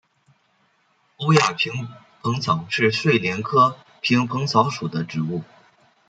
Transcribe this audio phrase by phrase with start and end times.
[1.17, 1.87] 欧亚萍
[2.23, 5.43] 蓬草是睡莲科萍蓬草属的植物。